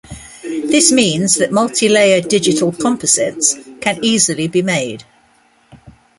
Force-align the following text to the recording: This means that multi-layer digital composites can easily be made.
This 0.41 0.91
means 0.91 1.35
that 1.35 1.51
multi-layer 1.51 2.21
digital 2.21 2.71
composites 2.71 3.55
can 3.81 3.99
easily 4.03 4.47
be 4.47 4.63
made. 4.63 5.03